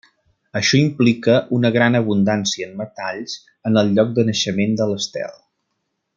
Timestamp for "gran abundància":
1.75-2.69